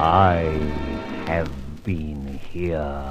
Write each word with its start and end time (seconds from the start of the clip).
I 0.00 0.44
have 1.26 1.50
been 1.84 2.38
here. 2.50 3.04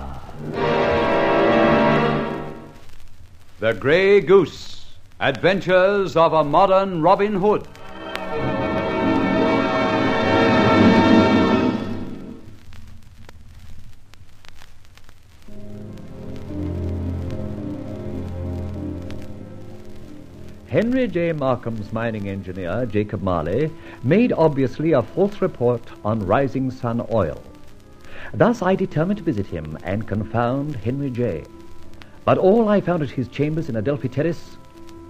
The 3.60 3.74
Grey 3.74 4.22
Goose 4.22 4.86
Adventures 5.20 6.16
of 6.16 6.34
a 6.34 6.44
Modern 6.44 7.02
Robin 7.02 7.34
Hood. 7.34 7.68
Henry 20.78 21.08
J. 21.08 21.32
Markham's 21.32 21.92
mining 21.92 22.30
engineer, 22.30 22.86
Jacob 22.86 23.24
Marley, 23.24 23.72
made 24.04 24.32
obviously 24.32 24.92
a 24.92 25.02
false 25.02 25.42
report 25.42 25.82
on 26.06 26.20
Rising 26.20 26.70
Sun 26.70 27.04
Oil. 27.12 27.42
Thus 28.32 28.62
I 28.62 28.76
determined 28.76 29.18
to 29.18 29.24
visit 29.24 29.48
him 29.48 29.76
and 29.84 30.08
confound 30.08 30.76
Henry 30.76 31.10
J. 31.10 31.46
But 32.26 32.38
all 32.38 32.70
I 32.70 32.80
found 32.80 33.02
at 33.02 33.10
his 33.10 33.28
chambers 33.28 33.70
in 33.70 33.76
Adelphi 33.76 34.08
Terrace 34.08 34.58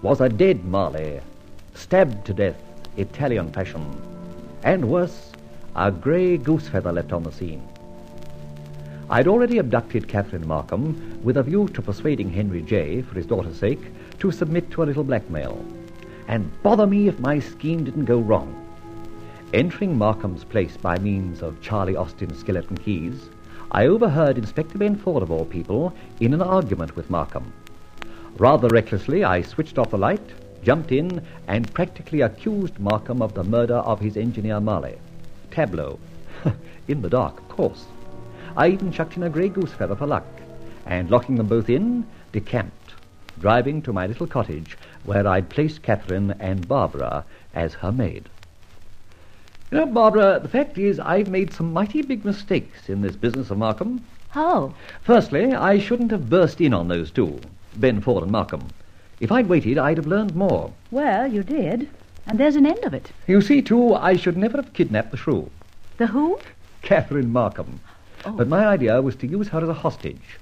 was 0.01 0.21
a 0.21 0.29
dead 0.29 0.63
Marley, 0.63 1.19
stabbed 1.73 2.25
to 2.27 2.33
death, 2.33 2.55
Italian 2.95 3.51
fashion, 3.51 4.01
and 4.63 4.87
worse, 4.87 5.33
a 5.75 5.91
grey 5.91 6.37
goose 6.37 6.69
feather 6.69 6.93
left 6.93 7.11
on 7.11 7.23
the 7.23 7.31
scene. 7.33 7.67
I'd 9.09 9.27
already 9.27 9.57
abducted 9.57 10.07
Catherine 10.07 10.47
Markham 10.47 11.21
with 11.25 11.35
a 11.35 11.43
view 11.43 11.67
to 11.69 11.81
persuading 11.81 12.29
Henry 12.29 12.61
J., 12.61 13.01
for 13.01 13.15
his 13.15 13.25
daughter's 13.25 13.57
sake, 13.57 13.81
to 14.19 14.31
submit 14.31 14.71
to 14.71 14.83
a 14.83 14.85
little 14.85 15.03
blackmail. 15.03 15.63
And 16.27 16.51
bother 16.63 16.87
me 16.87 17.07
if 17.07 17.19
my 17.19 17.39
scheme 17.39 17.83
didn't 17.83 18.05
go 18.05 18.19
wrong. 18.19 18.63
Entering 19.53 19.97
Markham's 19.97 20.43
place 20.43 20.75
by 20.75 20.97
means 20.97 21.41
of 21.41 21.61
Charlie 21.61 21.95
Austin's 21.95 22.39
skeleton 22.39 22.77
keys, 22.77 23.29
I 23.71 23.87
overheard 23.87 24.37
Inspector 24.37 24.77
Ben 24.77 24.95
Ford, 24.95 25.23
of 25.23 25.31
all 25.31 25.45
people, 25.45 25.93
in 26.19 26.33
an 26.33 26.41
argument 26.41 26.95
with 26.95 27.09
Markham. 27.09 27.53
Rather 28.37 28.67
recklessly, 28.67 29.23
I 29.23 29.41
switched 29.41 29.77
off 29.77 29.91
the 29.91 29.97
light, 29.97 30.21
jumped 30.63 30.91
in, 30.91 31.21
and 31.47 31.73
practically 31.73 32.21
accused 32.21 32.79
Markham 32.79 33.21
of 33.21 33.33
the 33.33 33.43
murder 33.43 33.75
of 33.75 33.99
his 33.99 34.17
engineer 34.17 34.59
Marley. 34.59 34.97
Tableau. 35.51 35.99
in 36.87 37.01
the 37.01 37.09
dark, 37.09 37.39
of 37.39 37.49
course. 37.49 37.85
I 38.55 38.69
even 38.69 38.91
chucked 38.91 39.17
in 39.17 39.23
a 39.23 39.29
grey 39.29 39.49
goose 39.49 39.71
feather 39.71 39.95
for 39.95 40.07
luck, 40.07 40.27
and 40.85 41.09
locking 41.09 41.35
them 41.35 41.47
both 41.47 41.69
in, 41.69 42.05
decamped, 42.31 42.76
driving 43.39 43.81
to 43.83 43.93
my 43.93 44.07
little 44.07 44.27
cottage 44.27 44.77
where 45.03 45.27
I'd 45.27 45.49
placed 45.49 45.81
Catherine 45.83 46.35
and 46.39 46.67
Barbara 46.67 47.25
as 47.53 47.73
her 47.75 47.91
maid. 47.91 48.29
You 49.71 49.79
know, 49.79 49.85
Barbara, 49.85 50.39
the 50.41 50.47
fact 50.47 50.77
is 50.77 50.99
I've 50.99 51.27
made 51.29 51.53
some 51.53 51.73
mighty 51.73 52.01
big 52.01 52.23
mistakes 52.23 52.89
in 52.89 53.01
this 53.01 53.15
business 53.15 53.51
of 53.51 53.57
Markham. 53.57 54.03
How? 54.29 54.73
Firstly, 55.01 55.53
I 55.53 55.79
shouldn't 55.79 56.11
have 56.11 56.29
burst 56.29 56.61
in 56.61 56.73
on 56.73 56.87
those 56.87 57.11
two, 57.11 57.39
Ben 57.75 58.01
Ford 58.01 58.23
and 58.23 58.31
Markham. 58.31 58.67
If 59.19 59.31
I'd 59.31 59.49
waited, 59.49 59.77
I'd 59.77 59.97
have 59.97 60.07
learned 60.07 60.35
more. 60.35 60.71
Well, 60.91 61.27
you 61.27 61.43
did. 61.43 61.89
And 62.27 62.39
there's 62.39 62.55
an 62.55 62.65
end 62.65 62.83
of 62.83 62.93
it. 62.93 63.11
You 63.25 63.41
see, 63.41 63.61
too, 63.61 63.93
I 63.95 64.15
should 64.15 64.37
never 64.37 64.57
have 64.57 64.73
kidnapped 64.73 65.11
the 65.11 65.17
shrew, 65.17 65.49
The 65.97 66.07
who? 66.07 66.39
Catherine 66.81 67.31
Markham. 67.31 67.79
Oh. 68.25 68.31
But 68.31 68.47
my 68.47 68.65
idea 68.65 69.01
was 69.01 69.15
to 69.17 69.27
use 69.27 69.47
her 69.49 69.61
as 69.61 69.69
a 69.69 69.73
hostage. 69.73 70.37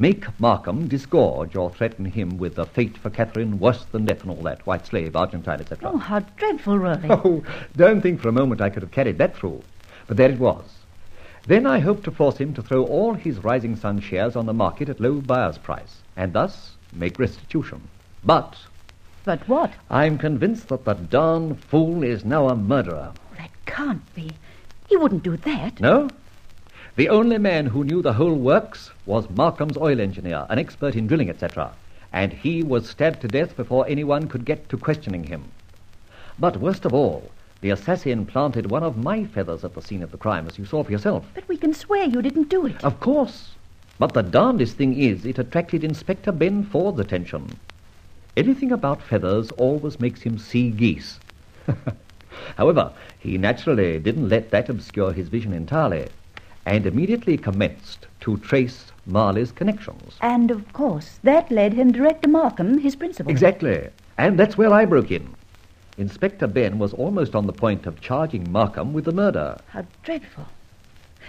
Make 0.00 0.40
Markham 0.40 0.88
disgorge 0.88 1.54
or 1.54 1.68
threaten 1.68 2.06
him 2.06 2.38
with 2.38 2.58
a 2.58 2.64
fate 2.64 2.96
for 2.96 3.10
Catherine 3.10 3.58
worse 3.58 3.84
than 3.84 4.06
death 4.06 4.22
and 4.22 4.30
all 4.30 4.42
that, 4.44 4.66
white 4.66 4.86
slave, 4.86 5.14
Argentine, 5.14 5.60
etc. 5.60 5.90
Oh, 5.92 5.98
how 5.98 6.20
dreadful, 6.38 6.78
really. 6.78 7.06
Oh, 7.10 7.44
don't 7.76 8.00
think 8.00 8.18
for 8.18 8.30
a 8.30 8.32
moment 8.32 8.62
I 8.62 8.70
could 8.70 8.82
have 8.82 8.92
carried 8.92 9.18
that 9.18 9.36
through. 9.36 9.62
But 10.06 10.16
there 10.16 10.30
it 10.30 10.38
was. 10.38 10.64
Then 11.46 11.66
I 11.66 11.80
hoped 11.80 12.04
to 12.04 12.10
force 12.10 12.38
him 12.38 12.54
to 12.54 12.62
throw 12.62 12.82
all 12.86 13.12
his 13.12 13.44
Rising 13.44 13.76
Sun 13.76 14.00
shares 14.00 14.36
on 14.36 14.46
the 14.46 14.54
market 14.54 14.88
at 14.88 15.00
low 15.00 15.20
buyer's 15.20 15.58
price, 15.58 15.98
and 16.16 16.32
thus 16.32 16.76
make 16.94 17.18
restitution. 17.18 17.82
But 18.24 18.56
But 19.26 19.46
what? 19.48 19.74
I'm 19.90 20.16
convinced 20.16 20.68
that 20.68 20.86
the 20.86 20.94
darn 20.94 21.56
fool 21.56 22.02
is 22.04 22.24
now 22.24 22.48
a 22.48 22.56
murderer. 22.56 23.12
Oh, 23.14 23.36
that 23.36 23.50
can't 23.66 24.14
be. 24.14 24.32
He 24.88 24.96
wouldn't 24.96 25.24
do 25.24 25.36
that. 25.36 25.78
No? 25.78 26.08
The 27.00 27.08
only 27.08 27.38
man 27.38 27.64
who 27.64 27.82
knew 27.82 28.02
the 28.02 28.12
whole 28.12 28.34
works 28.34 28.90
was 29.06 29.30
Markham's 29.30 29.78
oil 29.78 30.02
engineer, 30.02 30.44
an 30.50 30.58
expert 30.58 30.94
in 30.94 31.06
drilling, 31.06 31.30
etc. 31.30 31.72
And 32.12 32.30
he 32.30 32.62
was 32.62 32.90
stabbed 32.90 33.22
to 33.22 33.26
death 33.26 33.56
before 33.56 33.86
anyone 33.88 34.28
could 34.28 34.44
get 34.44 34.68
to 34.68 34.76
questioning 34.76 35.24
him. 35.24 35.44
But 36.38 36.58
worst 36.58 36.84
of 36.84 36.92
all, 36.92 37.30
the 37.62 37.70
assassin 37.70 38.26
planted 38.26 38.70
one 38.70 38.82
of 38.82 38.98
my 38.98 39.24
feathers 39.24 39.64
at 39.64 39.72
the 39.72 39.80
scene 39.80 40.02
of 40.02 40.10
the 40.10 40.18
crime, 40.18 40.46
as 40.46 40.58
you 40.58 40.66
saw 40.66 40.84
for 40.84 40.92
yourself. 40.92 41.24
But 41.32 41.48
we 41.48 41.56
can 41.56 41.72
swear 41.72 42.04
you 42.04 42.20
didn't 42.20 42.50
do 42.50 42.66
it. 42.66 42.84
Of 42.84 43.00
course. 43.00 43.52
But 43.98 44.12
the 44.12 44.22
darndest 44.22 44.76
thing 44.76 44.94
is, 44.94 45.24
it 45.24 45.38
attracted 45.38 45.82
Inspector 45.82 46.30
Ben 46.32 46.64
Ford's 46.64 47.00
attention. 47.00 47.58
Anything 48.36 48.72
about 48.72 49.00
feathers 49.00 49.50
always 49.52 50.00
makes 50.00 50.20
him 50.20 50.36
see 50.36 50.70
geese. 50.70 51.18
However, 52.58 52.92
he 53.18 53.38
naturally 53.38 53.98
didn't 53.98 54.28
let 54.28 54.50
that 54.50 54.68
obscure 54.68 55.12
his 55.12 55.28
vision 55.28 55.54
entirely, 55.54 56.08
and 56.70 56.86
immediately 56.86 57.36
commenced 57.36 58.06
to 58.20 58.36
trace 58.36 58.92
Marley's 59.04 59.50
connections. 59.50 60.16
And, 60.20 60.52
of 60.52 60.72
course, 60.72 61.18
that 61.24 61.50
led 61.50 61.72
him 61.72 61.90
direct 61.90 62.22
to 62.22 62.28
Markham, 62.28 62.78
his 62.78 62.94
principal. 62.94 63.32
Exactly. 63.32 63.88
And 64.18 64.38
that's 64.38 64.56
where 64.56 64.72
I 64.72 64.84
broke 64.84 65.10
in. 65.10 65.34
Inspector 65.98 66.46
Ben 66.46 66.78
was 66.78 66.94
almost 66.94 67.34
on 67.34 67.48
the 67.48 67.52
point 67.52 67.86
of 67.86 68.00
charging 68.00 68.50
Markham 68.52 68.92
with 68.92 69.04
the 69.04 69.12
murder. 69.12 69.58
How 69.70 69.84
dreadful. 70.04 70.46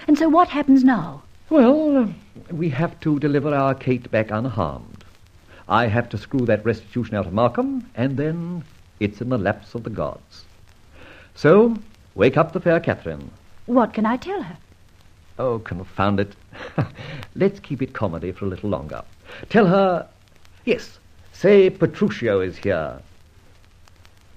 And 0.07 0.15
so 0.15 0.29
what 0.29 0.47
happens 0.47 0.83
now? 0.83 1.23
Well, 1.49 2.13
we 2.51 2.69
have 2.69 2.99
to 2.99 3.17
deliver 3.17 3.53
our 3.53 3.73
Kate 3.73 4.11
back 4.11 4.29
unharmed. 4.29 5.03
I 5.67 5.87
have 5.87 6.07
to 6.09 6.19
screw 6.19 6.45
that 6.45 6.63
restitution 6.63 7.15
out 7.15 7.25
of 7.25 7.33
Markham, 7.33 7.89
and 7.95 8.15
then 8.15 8.63
it's 8.99 9.21
in 9.21 9.29
the 9.29 9.39
laps 9.39 9.73
of 9.73 9.83
the 9.83 9.89
gods. 9.89 10.45
So, 11.33 11.77
wake 12.13 12.37
up 12.37 12.53
the 12.53 12.59
fair 12.59 12.79
Catherine. 12.79 13.31
What 13.65 13.93
can 13.93 14.05
I 14.05 14.17
tell 14.17 14.43
her? 14.43 14.57
Oh, 15.41 15.57
confound 15.57 16.19
it. 16.19 16.35
Let's 17.35 17.59
keep 17.59 17.81
it 17.81 17.93
comedy 17.93 18.31
for 18.31 18.45
a 18.45 18.47
little 18.47 18.69
longer. 18.69 19.01
Tell 19.49 19.65
her, 19.65 20.07
yes, 20.65 20.99
say 21.33 21.67
Petruchio 21.71 22.45
is 22.45 22.57
here. 22.57 23.01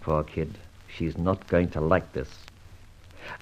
Poor 0.00 0.24
kid, 0.24 0.56
she's 0.88 1.18
not 1.18 1.46
going 1.48 1.68
to 1.72 1.80
like 1.82 2.10
this. 2.14 2.30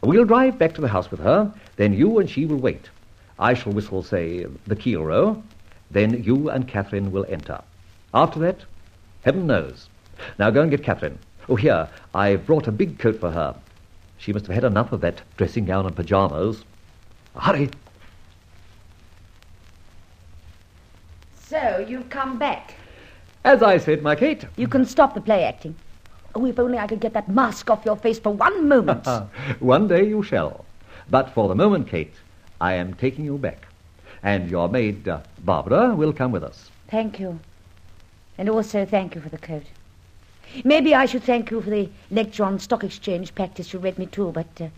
We'll 0.02 0.24
drive 0.24 0.58
back 0.58 0.74
to 0.74 0.80
the 0.80 0.88
house 0.88 1.12
with 1.12 1.20
her, 1.20 1.54
then 1.76 1.94
you 1.94 2.18
and 2.18 2.28
she 2.28 2.46
will 2.46 2.56
wait. 2.56 2.90
I 3.38 3.54
shall 3.54 3.72
whistle, 3.72 4.02
say, 4.02 4.44
the 4.66 4.74
keel 4.74 5.04
row, 5.04 5.40
then 5.88 6.20
you 6.24 6.50
and 6.50 6.66
Catherine 6.66 7.12
will 7.12 7.26
enter. 7.28 7.62
After 8.12 8.40
that, 8.40 8.64
heaven 9.24 9.46
knows. 9.46 9.88
Now 10.36 10.50
go 10.50 10.62
and 10.62 10.70
get 10.72 10.82
Catherine. 10.82 11.20
Oh, 11.48 11.54
here, 11.54 11.88
I've 12.12 12.44
brought 12.44 12.66
a 12.66 12.72
big 12.72 12.98
coat 12.98 13.20
for 13.20 13.30
her. 13.30 13.54
She 14.18 14.32
must 14.32 14.48
have 14.48 14.54
had 14.56 14.64
enough 14.64 14.90
of 14.90 15.00
that 15.02 15.22
dressing 15.36 15.64
gown 15.64 15.86
and 15.86 15.94
pyjamas. 15.94 16.64
Hurry. 17.36 17.70
So, 21.44 21.84
you've 21.86 22.08
come 22.08 22.38
back. 22.38 22.74
As 23.44 23.62
I 23.62 23.78
said, 23.78 24.02
my 24.02 24.14
Kate. 24.14 24.44
You 24.56 24.68
can 24.68 24.84
stop 24.84 25.14
the 25.14 25.20
play 25.20 25.44
acting. 25.44 25.74
Oh, 26.34 26.46
if 26.46 26.58
only 26.58 26.78
I 26.78 26.86
could 26.86 27.00
get 27.00 27.12
that 27.12 27.28
mask 27.28 27.68
off 27.68 27.84
your 27.84 27.96
face 27.96 28.18
for 28.18 28.32
one 28.32 28.68
moment. 28.68 29.06
One 29.60 29.86
day 29.86 30.06
you 30.06 30.22
shall. 30.22 30.64
But 31.10 31.30
for 31.30 31.48
the 31.48 31.54
moment, 31.54 31.88
Kate, 31.88 32.14
I 32.60 32.74
am 32.74 32.94
taking 32.94 33.24
you 33.24 33.36
back. 33.36 33.66
And 34.22 34.50
your 34.50 34.68
maid, 34.68 35.08
uh, 35.08 35.20
Barbara, 35.40 35.94
will 35.94 36.12
come 36.12 36.32
with 36.32 36.42
us. 36.42 36.70
Thank 36.88 37.20
you. 37.20 37.38
And 38.38 38.48
also 38.48 38.86
thank 38.86 39.14
you 39.14 39.20
for 39.20 39.28
the 39.28 39.38
coat. 39.38 39.64
Maybe 40.64 40.94
I 40.94 41.06
should 41.06 41.24
thank 41.24 41.50
you 41.50 41.60
for 41.60 41.70
the 41.70 41.90
lecture 42.10 42.44
on 42.44 42.58
stock 42.58 42.84
exchange 42.84 43.34
practice 43.34 43.72
you 43.72 43.78
read 43.78 43.98
me 43.98 44.06
too, 44.06 44.30
but 44.32 44.60
uh, 44.60 44.68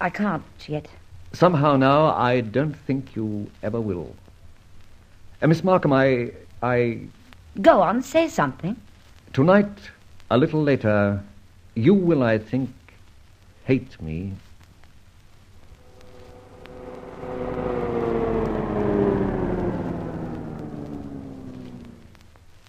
I 0.00 0.10
can't 0.10 0.44
yet. 0.66 0.88
Somehow 1.34 1.76
now, 1.76 2.14
I 2.14 2.42
don't 2.42 2.74
think 2.86 3.16
you 3.16 3.50
ever 3.60 3.80
will. 3.80 4.14
Uh, 5.42 5.48
Miss 5.48 5.64
Markham, 5.64 5.92
I. 5.92 6.30
I. 6.62 7.00
Go 7.60 7.80
on, 7.80 8.02
say 8.02 8.28
something. 8.28 8.76
Tonight, 9.32 9.66
a 10.30 10.38
little 10.38 10.62
later, 10.62 11.20
you 11.74 11.92
will, 11.92 12.22
I 12.22 12.38
think, 12.38 12.70
hate 13.64 14.00
me. 14.00 14.34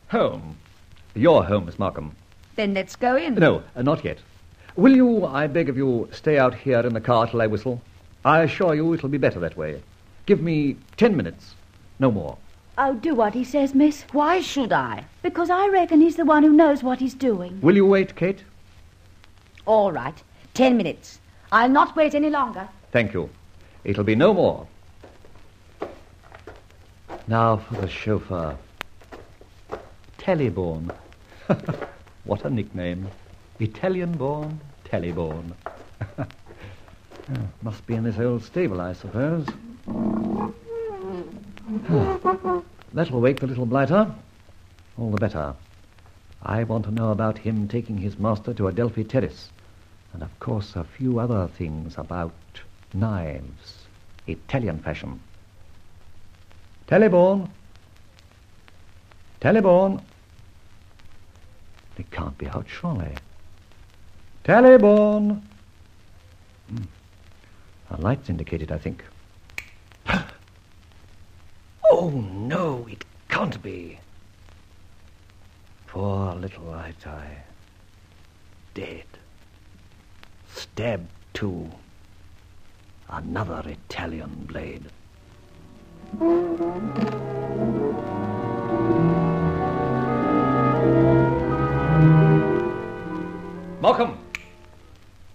Home. 0.09 0.57
Your 1.13 1.43
home, 1.43 1.67
Miss 1.67 1.77
Markham. 1.77 2.15
Then 2.55 2.73
let's 2.73 2.95
go 2.95 3.15
in. 3.15 3.35
No, 3.35 3.61
uh, 3.75 3.83
not 3.83 4.03
yet. 4.03 4.17
Will 4.75 4.95
you, 4.95 5.25
I 5.25 5.45
beg 5.45 5.69
of 5.69 5.77
you, 5.77 6.09
stay 6.11 6.39
out 6.39 6.55
here 6.55 6.79
in 6.79 6.95
the 6.95 7.01
car 7.01 7.27
till 7.27 7.43
I 7.43 7.47
whistle? 7.47 7.79
I 8.25 8.41
assure 8.41 8.73
you 8.73 8.91
it'll 8.93 9.07
be 9.07 9.19
better 9.19 9.39
that 9.39 9.55
way. 9.55 9.83
Give 10.25 10.41
me 10.41 10.77
ten 10.97 11.15
minutes, 11.15 11.53
no 11.99 12.09
more. 12.09 12.37
Oh, 12.75 12.95
do 12.95 13.13
what 13.13 13.35
he 13.35 13.43
says, 13.43 13.75
miss. 13.75 14.01
Why 14.11 14.41
should 14.41 14.73
I? 14.73 15.05
Because 15.21 15.51
I 15.51 15.67
reckon 15.67 16.01
he's 16.01 16.15
the 16.15 16.25
one 16.25 16.41
who 16.41 16.51
knows 16.51 16.81
what 16.81 16.99
he's 16.99 17.13
doing. 17.13 17.61
Will 17.61 17.75
you 17.75 17.85
wait, 17.85 18.15
Kate? 18.15 18.43
All 19.67 19.91
right. 19.91 20.21
Ten 20.55 20.75
minutes. 20.75 21.19
I'll 21.51 21.69
not 21.69 21.95
wait 21.95 22.15
any 22.15 22.31
longer. 22.31 22.67
Thank 22.91 23.13
you. 23.13 23.29
It'll 23.83 24.03
be 24.03 24.15
no 24.15 24.33
more. 24.33 24.67
Now 27.27 27.57
for 27.57 27.75
the 27.75 27.87
chauffeur. 27.87 28.57
Tellyborn. 30.17 30.93
what 32.23 32.43
a 32.43 32.49
nickname. 32.49 33.07
Italian 33.59 34.13
born, 34.13 34.59
Tellyborn. 34.85 35.53
Must 37.61 37.85
be 37.87 37.95
in 37.95 38.03
this 38.03 38.19
old 38.19 38.43
stable, 38.43 38.79
I 38.79 38.93
suppose. 38.93 39.47
That'll 42.93 43.21
wake 43.21 43.39
the 43.39 43.47
little 43.47 43.65
blighter. 43.65 44.13
All 44.97 45.09
the 45.09 45.17
better. 45.17 45.55
I 46.43 46.63
want 46.63 46.85
to 46.85 46.91
know 46.91 47.09
about 47.11 47.39
him 47.39 47.67
taking 47.67 47.97
his 47.97 48.19
master 48.19 48.53
to 48.53 48.67
Adelphi 48.67 49.03
Terrace. 49.03 49.49
And 50.13 50.21
of 50.21 50.39
course, 50.39 50.75
a 50.75 50.83
few 50.83 51.19
other 51.19 51.47
things 51.47 51.97
about 51.97 52.33
knives, 52.93 53.85
Italian 54.27 54.79
fashion. 54.79 55.19
Tellyborn. 56.87 57.49
Tellyborn. 59.41 60.01
It 61.97 62.11
can't 62.11 62.37
be 62.37 62.47
out, 62.47 62.65
surely. 62.67 63.15
Tellyborn. 64.43 65.41
Hmm. 66.69 66.83
A 67.91 68.01
light's 68.01 68.29
indicated, 68.29 68.71
I 68.71 68.77
think. 68.77 69.03
oh, 71.91 72.09
no, 72.09 72.87
it 72.89 73.05
can't 73.29 73.61
be. 73.61 73.99
Poor 75.87 76.33
little 76.35 76.65
Itai. 76.65 77.27
Dead. 78.73 79.05
Stabbed 80.53 81.09
too. 81.33 81.69
Another 83.07 83.63
Italian 83.67 84.45
blade. 84.47 84.85
Malcolm! 93.81 94.17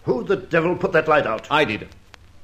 Who 0.04 0.24
the 0.24 0.36
devil 0.36 0.74
put 0.76 0.92
that 0.92 1.06
light 1.06 1.26
out? 1.26 1.46
I 1.50 1.64
did. 1.64 1.88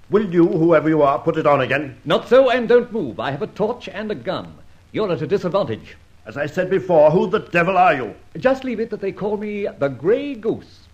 Will 0.09 0.33
you, 0.33 0.47
whoever 0.47 0.89
you 0.89 1.03
are, 1.03 1.19
put 1.19 1.37
it 1.37 1.49
on 1.49 1.61
again? 1.61 1.97
Not 2.05 2.29
so, 2.29 2.49
and 2.49 2.69
don't 2.69 2.93
move. 2.93 3.19
I 3.19 3.33
have 3.33 3.43
a 3.43 3.49
torch 3.49 3.89
and 3.89 4.09
a 4.09 4.15
gun. 4.15 4.55
You're 4.93 5.11
at 5.11 5.21
a 5.21 5.27
disadvantage. 5.27 5.97
As 6.25 6.37
I 6.37 6.47
said 6.47 6.71
before, 6.71 7.11
who 7.11 7.29
the 7.29 7.41
devil 7.41 7.77
are 7.77 7.93
you? 7.93 8.15
Just 8.39 8.63
leave 8.63 8.79
it 8.79 8.91
that 8.91 9.01
they 9.01 9.11
call 9.11 9.37
me 9.37 9.67
the 9.67 9.89
Grey 9.89 10.37
Goose. 10.37 10.87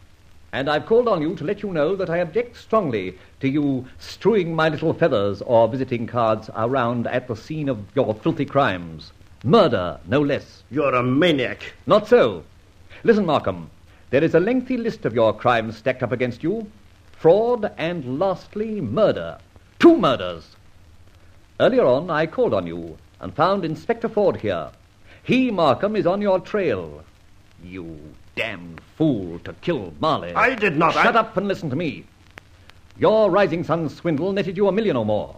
And 0.54 0.68
I've 0.68 0.86
called 0.86 1.08
on 1.08 1.20
you 1.20 1.34
to 1.36 1.44
let 1.44 1.62
you 1.62 1.74
know 1.74 1.94
that 1.94 2.08
I 2.08 2.18
object 2.18 2.56
strongly 2.56 3.18
to 3.40 3.48
you 3.48 3.86
strewing 3.98 4.56
my 4.56 4.70
little 4.70 4.94
feathers 4.94 5.42
or 5.42 5.68
visiting 5.68 6.06
cards 6.06 6.48
around 6.56 7.06
at 7.06 7.28
the 7.28 7.36
scene 7.36 7.68
of 7.68 7.84
your 7.94 8.14
filthy 8.14 8.46
crimes. 8.46 9.12
Murder, 9.44 10.00
no 10.06 10.22
less. 10.22 10.62
You're 10.70 10.94
a 10.94 11.02
maniac. 11.02 11.74
Not 11.86 12.08
so. 12.08 12.44
Listen, 13.04 13.26
Markham. 13.26 13.70
There 14.08 14.24
is 14.24 14.34
a 14.34 14.40
lengthy 14.40 14.78
list 14.78 15.04
of 15.04 15.14
your 15.14 15.34
crimes 15.34 15.76
stacked 15.76 16.02
up 16.02 16.12
against 16.12 16.42
you 16.42 16.66
fraud 17.22 17.72
and 17.78 18.18
lastly, 18.18 18.80
murder. 18.80 19.38
Two 19.78 19.96
murders. 19.96 20.56
Earlier 21.60 21.84
on, 21.84 22.10
I 22.10 22.26
called 22.26 22.52
on 22.52 22.66
you 22.66 22.98
and 23.20 23.32
found 23.32 23.64
Inspector 23.64 24.08
Ford 24.08 24.38
here. 24.38 24.72
He, 25.22 25.52
Markham, 25.52 25.94
is 25.94 26.04
on 26.04 26.20
your 26.20 26.40
trail. 26.40 27.04
You 27.62 27.96
damned 28.34 28.80
fool 28.96 29.38
to 29.44 29.52
kill 29.52 29.94
Marley. 30.00 30.34
I 30.34 30.56
did 30.56 30.76
not. 30.76 30.94
Shut 30.94 31.14
I... 31.14 31.20
up 31.20 31.36
and 31.36 31.46
listen 31.46 31.70
to 31.70 31.76
me. 31.76 32.06
Your 32.98 33.30
Rising 33.30 33.62
Sun 33.62 33.88
swindle 33.88 34.32
netted 34.32 34.56
you 34.56 34.66
a 34.66 34.72
million 34.72 34.96
or 34.96 35.06
more. 35.06 35.36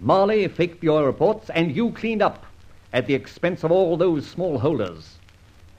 Marley 0.00 0.48
faked 0.48 0.82
your 0.82 1.04
reports, 1.04 1.50
and 1.50 1.76
you 1.76 1.92
cleaned 1.92 2.22
up 2.22 2.46
at 2.94 3.06
the 3.06 3.12
expense 3.12 3.62
of 3.62 3.70
all 3.70 3.98
those 3.98 4.26
small 4.26 4.58
holders. 4.58 5.18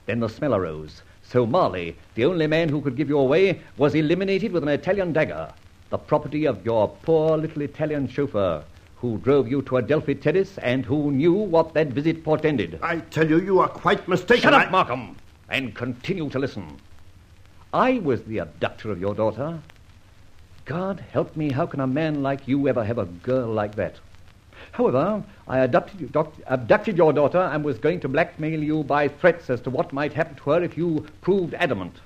Then 0.06 0.20
the 0.20 0.28
smell 0.28 0.54
arose. 0.54 1.02
So 1.32 1.46
Marley, 1.46 1.96
the 2.14 2.26
only 2.26 2.46
man 2.46 2.68
who 2.68 2.82
could 2.82 2.94
give 2.94 3.08
you 3.08 3.18
away, 3.18 3.62
was 3.78 3.94
eliminated 3.94 4.52
with 4.52 4.64
an 4.64 4.68
Italian 4.68 5.14
dagger, 5.14 5.50
the 5.88 5.96
property 5.96 6.44
of 6.44 6.62
your 6.62 6.88
poor 6.88 7.38
little 7.38 7.62
Italian 7.62 8.06
chauffeur, 8.06 8.62
who 8.96 9.16
drove 9.16 9.48
you 9.48 9.62
to 9.62 9.78
Adelphi 9.78 10.14
Terrace 10.14 10.58
and 10.58 10.84
who 10.84 11.10
knew 11.10 11.32
what 11.32 11.72
that 11.72 11.86
visit 11.86 12.22
portended. 12.22 12.78
I 12.82 12.98
tell 12.98 13.26
you, 13.26 13.40
you 13.40 13.60
are 13.60 13.68
quite 13.68 14.06
mistaken. 14.06 14.42
Shut 14.42 14.52
up, 14.52 14.66
I... 14.66 14.70
Markham, 14.70 15.16
and 15.48 15.74
continue 15.74 16.28
to 16.28 16.38
listen. 16.38 16.76
I 17.72 18.00
was 18.00 18.22
the 18.24 18.36
abductor 18.36 18.90
of 18.90 19.00
your 19.00 19.14
daughter. 19.14 19.58
God 20.66 21.02
help 21.12 21.34
me, 21.34 21.50
how 21.50 21.64
can 21.64 21.80
a 21.80 21.86
man 21.86 22.22
like 22.22 22.46
you 22.46 22.68
ever 22.68 22.84
have 22.84 22.98
a 22.98 23.06
girl 23.06 23.48
like 23.48 23.76
that? 23.76 23.96
However, 24.70 25.22
I 25.48 25.58
abducted, 25.58 26.12
doc, 26.12 26.32
abducted, 26.46 26.96
your 26.96 27.12
daughter 27.12 27.38
and 27.40 27.64
was 27.64 27.78
going 27.78 28.00
to 28.00 28.08
blackmail 28.08 28.62
you 28.62 28.84
by 28.84 29.08
threats 29.08 29.50
as 29.50 29.60
to 29.62 29.70
what 29.70 29.92
might 29.92 30.12
happen 30.12 30.36
to 30.36 30.50
her 30.50 30.62
if 30.62 30.76
you 30.76 31.06
proved 31.20 31.54
adamant. 31.54 31.96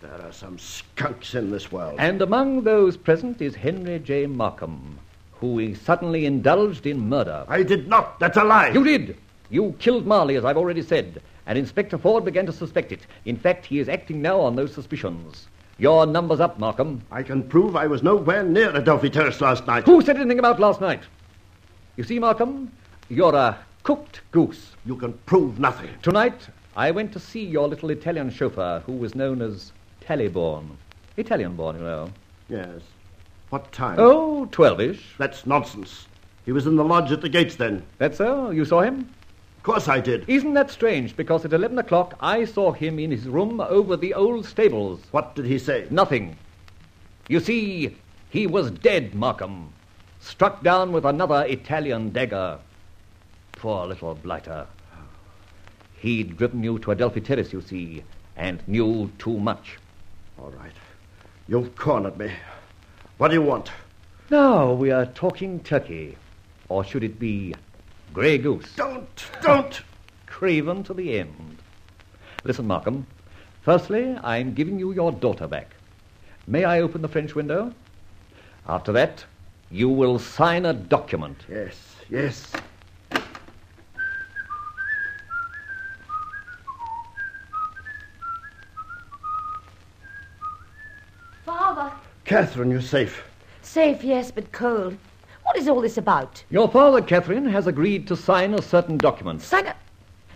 There 0.00 0.22
are 0.22 0.32
some 0.32 0.58
skunks 0.58 1.34
in 1.34 1.50
this 1.50 1.72
world. 1.72 1.96
And 1.98 2.22
among 2.22 2.62
those 2.62 2.96
present 2.96 3.40
is 3.40 3.54
Henry 3.54 3.98
J. 3.98 4.26
Markham, 4.26 4.98
who 5.32 5.74
suddenly 5.74 6.26
indulged 6.26 6.86
in 6.86 7.08
murder. 7.08 7.44
I 7.48 7.62
did 7.62 7.88
not. 7.88 8.20
That's 8.20 8.36
a 8.36 8.44
lie. 8.44 8.68
You 8.68 8.84
did. 8.84 9.16
You 9.50 9.74
killed 9.78 10.06
Marley, 10.06 10.36
as 10.36 10.44
I've 10.44 10.56
already 10.56 10.82
said, 10.82 11.22
and 11.46 11.58
Inspector 11.58 11.96
Ford 11.98 12.24
began 12.24 12.46
to 12.46 12.52
suspect 12.52 12.92
it. 12.92 13.00
In 13.24 13.36
fact, 13.36 13.66
he 13.66 13.78
is 13.78 13.88
acting 13.88 14.22
now 14.22 14.40
on 14.40 14.56
those 14.56 14.72
suspicions. 14.72 15.46
Your 15.78 16.06
number's 16.06 16.40
up, 16.40 16.58
Markham. 16.58 17.02
I 17.10 17.22
can 17.22 17.42
prove 17.42 17.74
I 17.74 17.86
was 17.86 18.02
nowhere 18.02 18.42
near 18.42 18.70
Adelphi 18.76 19.10
Terrace 19.10 19.40
last 19.40 19.66
night. 19.66 19.84
Who 19.84 20.02
said 20.02 20.16
anything 20.16 20.38
about 20.38 20.60
last 20.60 20.80
night? 20.80 21.02
You 21.96 22.02
see, 22.02 22.18
Markham, 22.18 22.72
you're 23.08 23.34
a 23.36 23.56
cooked 23.84 24.22
goose. 24.32 24.72
You 24.84 24.96
can 24.96 25.12
prove 25.26 25.60
nothing. 25.60 25.90
Tonight, 26.02 26.48
I 26.76 26.90
went 26.90 27.12
to 27.12 27.20
see 27.20 27.44
your 27.44 27.68
little 27.68 27.90
Italian 27.90 28.30
chauffeur, 28.30 28.82
who 28.84 28.92
was 28.92 29.14
known 29.14 29.40
as 29.40 29.70
Tallyborn. 30.00 30.70
Italian 31.16 31.54
born, 31.54 31.76
you 31.76 31.82
know. 31.82 32.10
Yes. 32.48 32.80
What 33.50 33.70
time? 33.70 33.96
Oh, 34.00 34.46
twelve-ish. 34.46 35.14
That's 35.18 35.46
nonsense. 35.46 36.06
He 36.44 36.50
was 36.50 36.66
in 36.66 36.74
the 36.74 36.84
lodge 36.84 37.12
at 37.12 37.20
the 37.20 37.28
gates 37.28 37.54
then. 37.54 37.84
That's 37.98 38.18
so? 38.18 38.50
You 38.50 38.64
saw 38.64 38.80
him? 38.80 39.08
Of 39.58 39.62
course 39.62 39.86
I 39.86 40.00
did. 40.00 40.28
Isn't 40.28 40.54
that 40.54 40.72
strange? 40.72 41.16
Because 41.16 41.44
at 41.44 41.52
eleven 41.52 41.78
o'clock 41.78 42.16
I 42.18 42.44
saw 42.44 42.72
him 42.72 42.98
in 42.98 43.12
his 43.12 43.28
room 43.28 43.60
over 43.60 43.96
the 43.96 44.14
old 44.14 44.44
stables. 44.44 45.00
What 45.12 45.36
did 45.36 45.46
he 45.46 45.58
say? 45.58 45.86
Nothing. 45.90 46.36
You 47.28 47.38
see, 47.38 47.96
he 48.30 48.48
was 48.48 48.72
dead, 48.72 49.14
Markham. 49.14 49.72
Struck 50.24 50.62
down 50.62 50.90
with 50.90 51.04
another 51.04 51.44
Italian 51.44 52.08
dagger. 52.08 52.58
Poor 53.52 53.86
little 53.86 54.14
blighter. 54.14 54.66
He'd 55.98 56.38
driven 56.38 56.64
you 56.64 56.78
to 56.78 56.92
Adelphi 56.92 57.20
Terrace, 57.20 57.52
you 57.52 57.60
see, 57.60 58.02
and 58.34 58.66
knew 58.66 59.12
too 59.18 59.38
much. 59.38 59.76
All 60.38 60.50
right. 60.50 60.72
You've 61.46 61.76
cornered 61.76 62.16
me. 62.16 62.32
What 63.18 63.28
do 63.28 63.34
you 63.34 63.42
want? 63.42 63.70
Now 64.30 64.72
we 64.72 64.90
are 64.90 65.04
talking 65.04 65.60
turkey. 65.60 66.16
Or 66.70 66.84
should 66.84 67.04
it 67.04 67.18
be 67.18 67.54
grey 68.14 68.38
goose? 68.38 68.74
Don't, 68.76 69.26
don't! 69.42 69.82
Craven 70.26 70.82
to 70.84 70.94
the 70.94 71.18
end. 71.18 71.58
Listen, 72.44 72.66
Markham. 72.66 73.06
Firstly, 73.60 74.16
I'm 74.24 74.54
giving 74.54 74.78
you 74.78 74.92
your 74.92 75.12
daughter 75.12 75.46
back. 75.46 75.76
May 76.46 76.64
I 76.64 76.80
open 76.80 77.02
the 77.02 77.08
French 77.08 77.34
window? 77.34 77.74
After 78.66 78.90
that, 78.92 79.26
you 79.74 79.88
will 79.88 80.20
sign 80.20 80.66
a 80.66 80.72
document. 80.72 81.36
Yes, 81.50 81.96
yes. 82.08 82.52
Father. 91.44 91.90
Catherine, 92.24 92.70
you're 92.70 92.80
safe. 92.80 93.24
Safe, 93.62 94.04
yes, 94.04 94.30
but 94.30 94.52
cold. 94.52 94.96
What 95.42 95.56
is 95.56 95.66
all 95.66 95.80
this 95.80 95.98
about? 95.98 96.44
Your 96.50 96.68
father, 96.68 97.02
Catherine, 97.02 97.44
has 97.46 97.66
agreed 97.66 98.06
to 98.06 98.16
sign 98.16 98.54
a 98.54 98.62
certain 98.62 98.96
document. 98.96 99.42
Sign 99.42 99.66
a... 99.66 99.74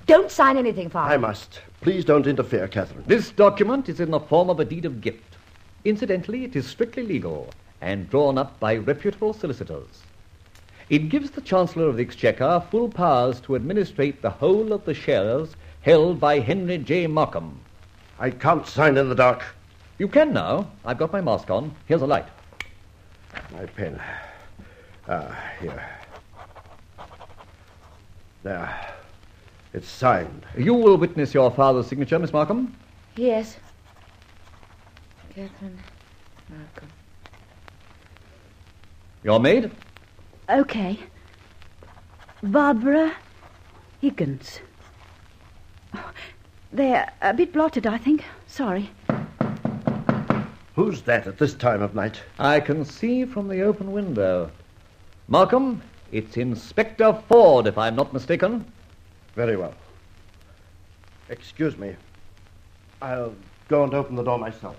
Don't 0.08 0.32
sign 0.32 0.56
anything, 0.56 0.90
Father. 0.90 1.14
I 1.14 1.16
must. 1.16 1.60
Please 1.80 2.04
don't 2.04 2.26
interfere, 2.26 2.66
Catherine. 2.66 3.04
This 3.06 3.30
document 3.30 3.88
is 3.88 4.00
in 4.00 4.10
the 4.10 4.18
form 4.18 4.50
of 4.50 4.58
a 4.58 4.64
deed 4.64 4.84
of 4.84 5.00
gift. 5.00 5.36
Incidentally, 5.84 6.42
it 6.42 6.56
is 6.56 6.66
strictly 6.66 7.04
legal 7.04 7.48
and 7.80 8.08
drawn 8.10 8.38
up 8.38 8.58
by 8.58 8.76
reputable 8.76 9.32
solicitors. 9.32 10.02
It 10.90 11.10
gives 11.10 11.30
the 11.30 11.40
Chancellor 11.40 11.88
of 11.88 11.96
the 11.96 12.02
Exchequer 12.02 12.62
full 12.70 12.88
powers 12.88 13.40
to 13.42 13.56
administrate 13.56 14.22
the 14.22 14.30
whole 14.30 14.72
of 14.72 14.84
the 14.84 14.94
shares 14.94 15.54
held 15.82 16.18
by 16.18 16.40
Henry 16.40 16.78
J. 16.78 17.06
Markham. 17.06 17.60
I 18.18 18.30
can't 18.30 18.66
sign 18.66 18.96
in 18.96 19.08
the 19.08 19.14
dark. 19.14 19.44
You 19.98 20.08
can 20.08 20.32
now. 20.32 20.70
I've 20.84 20.98
got 20.98 21.12
my 21.12 21.20
mask 21.20 21.50
on. 21.50 21.74
Here's 21.86 22.02
a 22.02 22.06
light. 22.06 22.26
My 23.52 23.66
pen. 23.66 24.00
Ah, 25.08 25.52
here. 25.60 25.84
There. 28.42 28.94
It's 29.74 29.88
signed. 29.88 30.46
You 30.56 30.74
will 30.74 30.96
witness 30.96 31.34
your 31.34 31.50
father's 31.50 31.86
signature, 31.86 32.18
Miss 32.18 32.32
Markham. 32.32 32.74
Yes. 33.16 33.56
Catherine 35.34 35.78
Markham. 36.48 36.88
Your 39.22 39.40
maid? 39.40 39.70
Okay. 40.48 40.98
Barbara 42.42 43.12
Higgins. 44.00 44.60
Oh, 45.94 46.12
they're 46.72 47.12
a 47.20 47.34
bit 47.34 47.52
blotted, 47.52 47.86
I 47.86 47.98
think. 47.98 48.24
Sorry. 48.46 48.90
Who's 50.76 51.02
that 51.02 51.26
at 51.26 51.38
this 51.38 51.54
time 51.54 51.82
of 51.82 51.96
night? 51.96 52.22
I 52.38 52.60
can 52.60 52.84
see 52.84 53.24
from 53.24 53.48
the 53.48 53.62
open 53.62 53.90
window. 53.90 54.52
Markham, 55.26 55.82
it's 56.12 56.36
Inspector 56.36 57.22
Ford, 57.28 57.66
if 57.66 57.76
I'm 57.76 57.96
not 57.96 58.12
mistaken. 58.12 58.64
Very 59.34 59.56
well. 59.56 59.74
Excuse 61.28 61.76
me. 61.76 61.96
I'll 63.02 63.34
go 63.66 63.82
and 63.82 63.92
open 63.92 64.14
the 64.14 64.22
door 64.22 64.38
myself. 64.38 64.76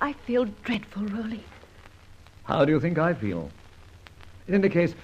I 0.00 0.12
feel 0.12 0.46
dreadful, 0.64 1.04
Rolly. 1.06 1.44
How 2.44 2.64
do 2.64 2.72
you 2.72 2.80
think 2.80 2.98
I 2.98 3.14
feel? 3.14 3.50
In 4.48 4.54
any 4.54 4.68
case, 4.68 4.94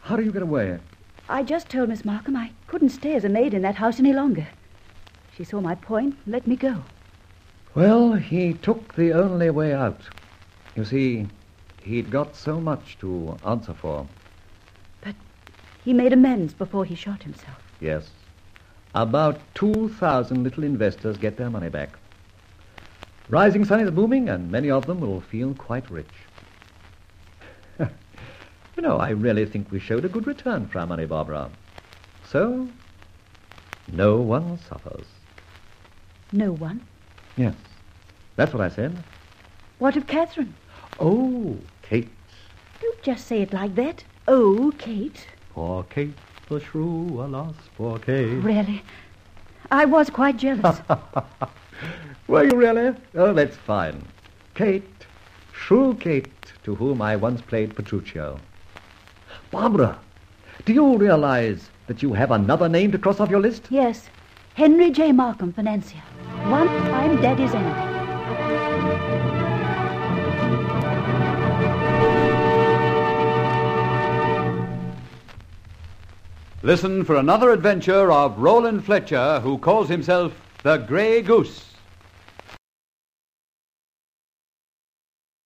how 0.00 0.16
do 0.16 0.22
you 0.22 0.32
get 0.32 0.42
away? 0.42 0.78
I 1.28 1.42
just 1.42 1.68
told 1.68 1.88
Miss 1.88 2.04
Markham 2.04 2.36
I 2.36 2.50
couldn't 2.66 2.90
stay 2.90 3.14
as 3.14 3.24
a 3.24 3.28
maid 3.28 3.54
in 3.54 3.62
that 3.62 3.76
house 3.76 3.98
any 4.00 4.12
longer. 4.12 4.48
She 5.36 5.44
saw 5.44 5.60
my 5.60 5.74
point 5.76 6.16
and 6.24 6.32
let 6.32 6.46
me 6.46 6.56
go. 6.56 6.82
Well, 7.74 8.12
he 8.14 8.52
took 8.52 8.94
the 8.94 9.12
only 9.12 9.48
way 9.50 9.72
out. 9.72 10.00
You 10.76 10.84
see, 10.84 11.28
he'd 11.82 12.10
got 12.10 12.36
so 12.36 12.60
much 12.60 12.98
to 12.98 13.36
answer 13.46 13.72
for. 13.72 14.06
But 15.00 15.14
he 15.84 15.92
made 15.92 16.12
amends 16.12 16.52
before 16.52 16.84
he 16.84 16.94
shot 16.94 17.22
himself. 17.22 17.62
Yes. 17.80 18.10
About 18.94 19.40
2,000 19.54 20.42
little 20.42 20.64
investors 20.64 21.16
get 21.16 21.36
their 21.36 21.48
money 21.48 21.70
back. 21.70 21.90
Rising 23.28 23.64
Sun 23.64 23.80
is 23.80 23.90
booming, 23.90 24.28
and 24.28 24.50
many 24.50 24.70
of 24.70 24.86
them 24.86 25.00
will 25.00 25.20
feel 25.20 25.54
quite 25.54 25.90
rich. 25.90 26.06
you 27.78 28.82
know, 28.82 28.98
I 28.98 29.10
really 29.10 29.46
think 29.46 29.70
we 29.70 29.78
showed 29.78 30.04
a 30.04 30.08
good 30.08 30.26
return 30.26 30.66
for 30.66 30.80
our 30.80 30.86
money, 30.86 31.06
Barbara. 31.06 31.50
So, 32.28 32.68
no 33.90 34.16
one 34.16 34.58
suffers. 34.68 35.06
No 36.32 36.52
one. 36.52 36.80
Yes, 37.36 37.54
that's 38.36 38.52
what 38.52 38.62
I 38.62 38.68
said. 38.68 39.02
What 39.78 39.96
of 39.96 40.06
Catherine? 40.06 40.54
Oh, 40.98 41.56
Kate. 41.82 42.10
Don't 42.80 43.02
just 43.02 43.26
say 43.26 43.42
it 43.42 43.52
like 43.52 43.74
that. 43.76 44.04
Oh, 44.28 44.72
Kate. 44.78 45.26
Poor 45.52 45.84
Kate, 45.84 46.14
the 46.48 46.60
shrew, 46.60 47.20
alas, 47.22 47.54
poor 47.76 47.98
Kate. 47.98 48.42
Really? 48.42 48.82
I 49.70 49.84
was 49.84 50.10
quite 50.10 50.36
jealous. 50.36 50.80
Were 52.28 52.44
you 52.44 52.56
really? 52.56 52.94
Oh, 53.14 53.32
that's 53.32 53.56
fine. 53.56 54.04
Kate, 54.54 55.06
shrew 55.52 55.94
Kate, 55.94 56.52
to 56.64 56.74
whom 56.74 57.02
I 57.02 57.16
once 57.16 57.40
played 57.40 57.74
Petruchio. 57.74 58.38
Barbara, 59.50 59.98
do 60.64 60.72
you 60.72 60.96
realize 60.96 61.68
that 61.86 62.02
you 62.02 62.12
have 62.12 62.30
another 62.30 62.68
name 62.68 62.92
to 62.92 62.98
cross 62.98 63.20
off 63.20 63.30
your 63.30 63.40
list? 63.40 63.66
yes. 63.70 64.08
Henry 64.54 64.90
J. 64.90 65.12
Markham, 65.12 65.50
financier. 65.50 66.02
One 66.44 66.66
time 66.68 67.20
Daddy's 67.22 67.54
enemy. 67.54 68.92
Listen 76.62 77.04
for 77.04 77.16
another 77.16 77.50
adventure 77.50 78.12
of 78.12 78.38
Rolland 78.38 78.84
Fletcher, 78.84 79.40
who 79.40 79.58
calls 79.58 79.88
himself 79.88 80.32
the 80.62 80.76
Grey 80.76 81.22
Goose. 81.22 81.71